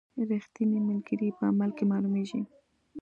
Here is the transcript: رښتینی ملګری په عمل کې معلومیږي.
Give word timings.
رښتینی 0.31 0.79
ملګری 0.89 1.29
په 1.37 1.43
عمل 1.49 1.69
کې 1.77 1.83
معلومیږي. 1.91 2.41